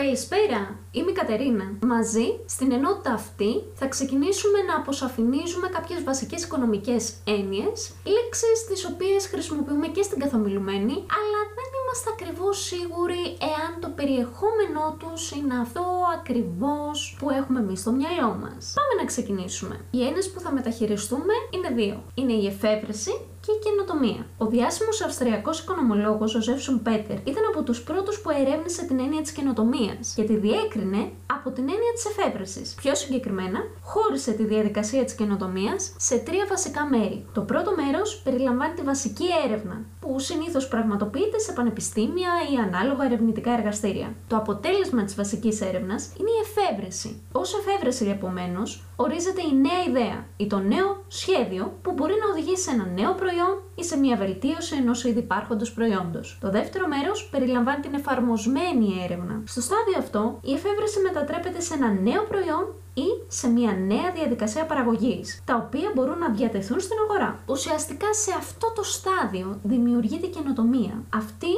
Καλησπέρα, 0.00 0.78
είμαι 0.90 1.10
η 1.10 1.14
Κατερίνα. 1.14 1.66
Μαζί, 1.82 2.26
στην 2.46 2.72
ενότητα 2.72 3.12
αυτή, 3.12 3.62
θα 3.74 3.86
ξεκινήσουμε 3.86 4.58
να 4.68 4.76
αποσαφηνίζουμε 4.76 5.68
κάποιες 5.68 6.04
βασικές 6.04 6.44
οικονομικές 6.44 7.14
έννοιες, 7.24 7.78
λέξεις 8.14 8.58
τις 8.68 8.84
οποίες 8.84 9.26
χρησιμοποιούμε 9.26 9.86
και 9.86 10.02
στην 10.02 10.18
καθομιλουμένη, 10.18 10.92
αλλά 11.18 11.40
δεν 11.58 11.68
είμαστε 11.78 12.10
ακριβώς 12.12 12.64
σίγουροι 12.64 13.22
εάν 13.50 13.70
το 13.80 13.88
περιεχόμενό 13.88 14.96
τους 14.98 15.30
είναι 15.30 15.58
αυτό 15.60 15.84
ακριβώς 16.18 17.16
που 17.18 17.30
έχουμε 17.30 17.58
εμείς 17.58 17.80
στο 17.80 17.92
μυαλό 17.92 18.30
μας. 18.42 18.72
Πάμε 18.78 18.94
να 19.00 19.04
ξεκινήσουμε. 19.04 19.80
Οι 19.90 20.06
έννοιες 20.06 20.30
που 20.30 20.40
θα 20.40 20.52
μεταχειριστούμε 20.52 21.34
είναι 21.50 21.70
δύο. 21.80 22.02
Είναι 22.14 22.32
η 22.32 22.46
εφεύρεση 22.46 23.12
και 23.46 23.52
η 23.52 23.58
καινοτομία. 23.64 24.26
Ο 24.38 24.46
διάσημο 24.46 24.88
Αυστριακός 25.04 25.60
οικονομολόγος 25.60 26.34
ο 26.34 26.40
Ζεύσον 26.40 26.82
Πέτερ 26.82 27.16
ήταν 27.24 27.44
από 27.50 27.62
τους 27.62 27.82
πρώτους 27.82 28.20
που 28.20 28.30
ερεύνησε 28.30 28.84
την 28.84 28.98
έννοια 28.98 29.22
της 29.22 29.32
καινοτομίας 29.32 30.12
και 30.16 30.22
τη 30.22 30.36
διέκρινε 30.36 31.10
από 31.46 31.54
την 31.54 31.68
έννοια 31.68 31.92
της 31.94 32.04
εφεύρεσης. 32.04 32.74
Πιο 32.74 32.94
συγκεκριμένα, 32.94 33.60
χώρισε 33.82 34.32
τη 34.32 34.44
διαδικασία 34.44 35.04
της 35.04 35.14
καινοτομίας 35.14 35.92
σε 35.96 36.16
τρία 36.18 36.46
βασικά 36.48 36.86
μέρη. 36.86 37.26
Το 37.32 37.40
πρώτο 37.40 37.74
μέρος 37.76 38.20
περιλαμβάνει 38.24 38.74
τη 38.74 38.82
βασική 38.82 39.26
έρευνα, 39.46 39.84
που 40.00 40.18
συνήθως 40.18 40.68
πραγματοποιείται 40.68 41.38
σε 41.38 41.52
πανεπιστήμια 41.52 42.30
ή 42.52 42.56
ανάλογα 42.66 43.04
ερευνητικά 43.04 43.50
εργαστήρια. 43.52 44.14
Το 44.26 44.36
αποτέλεσμα 44.36 45.04
της 45.04 45.14
βασικής 45.14 45.60
έρευνας 45.60 46.12
είναι 46.18 46.30
η 46.30 46.40
εφεύρεση. 46.44 47.22
Ω 47.32 47.40
εφεύρεση, 47.60 48.06
επομένως, 48.06 48.84
ορίζεται 48.96 49.42
η 49.42 49.52
νέα 49.66 49.80
ιδέα 49.88 50.26
ή 50.36 50.46
το 50.46 50.58
νέο 50.58 51.04
σχέδιο 51.08 51.78
που 51.82 51.92
μπορεί 51.92 52.14
να 52.22 52.30
οδηγήσει 52.32 52.62
σε 52.62 52.70
ένα 52.70 52.86
νέο 52.98 53.12
προϊόν 53.14 53.62
ή 53.74 53.84
σε 53.84 53.96
μια 53.96 54.16
βελτίωση 54.16 54.76
ενός 54.76 55.04
ήδη 55.04 55.18
υπάρχοντος 55.18 55.72
προϊόντος. 55.72 56.38
Το 56.40 56.50
δεύτερο 56.50 56.86
μέρος 56.86 57.28
περιλαμβάνει 57.30 57.80
την 57.82 57.94
εφαρμοσμένη 57.94 59.00
έρευνα. 59.04 59.42
Στο 59.46 59.60
στάδιο 59.60 59.98
αυτό, 59.98 60.38
η 60.42 60.52
εφεύρεση 60.52 61.00
μετατρέπεται 61.00 61.34
σε 61.58 61.74
ένα 61.74 61.90
νέο 61.90 62.22
προϊόν 62.22 62.74
ή 62.94 63.08
σε 63.28 63.48
μια 63.48 63.72
νέα 63.72 64.12
διαδικασία 64.14 64.66
παραγωγής, 64.66 65.42
τα 65.44 65.54
οποία 65.66 65.92
μπορούν 65.94 66.18
να 66.18 66.28
διατεθούν 66.28 66.80
στην 66.80 66.96
αγορά. 67.04 67.38
Ουσιαστικά 67.46 68.14
σε 68.14 68.32
αυτό 68.38 68.72
το 68.74 68.82
στάδιο 68.82 69.58
δημιουργείται 69.62 70.26
καινοτομία. 70.26 71.02
Αυτή 71.14 71.52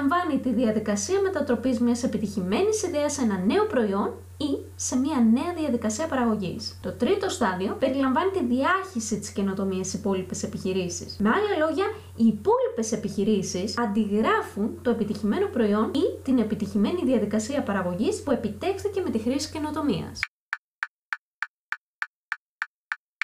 περιλαμβάνει 0.00 0.40
τη 0.40 0.52
διαδικασία 0.62 1.20
μετατροπής 1.20 1.80
μιας 1.80 2.02
επιτυχημένης 2.02 2.82
ιδέας 2.82 3.12
σε 3.12 3.22
ένα 3.22 3.38
νέο 3.38 3.66
προϊόν 3.66 4.12
ή 4.36 4.58
σε 4.76 4.96
μια 4.96 5.16
νέα 5.32 5.54
διαδικασία 5.58 6.06
παραγωγής. 6.06 6.78
Το 6.82 6.92
τρίτο 6.92 7.28
στάδιο 7.28 7.76
περιλαμβάνει 7.78 8.30
τη 8.30 8.44
διάχυση 8.44 9.18
της 9.18 9.30
καινοτομίας 9.30 9.86
στις 9.86 10.00
υπόλοιπες 10.00 10.42
επιχειρήσεις. 10.42 11.16
Με 11.18 11.28
άλλα 11.28 11.66
λόγια, 11.66 11.84
οι 12.16 12.24
υπόλοιπες 12.26 12.92
επιχειρήσεις 12.92 13.78
αντιγράφουν 13.78 14.78
το 14.82 14.90
επιτυχημένο 14.90 15.46
προϊόν 15.46 15.90
ή 15.94 16.22
την 16.22 16.38
επιτυχημένη 16.38 17.00
διαδικασία 17.04 17.62
παραγωγής 17.62 18.22
που 18.22 18.30
επιτέχθηκε 18.30 19.00
με 19.00 19.10
τη 19.10 19.18
χρήση 19.18 19.50
καινοτομίας. 19.52 20.20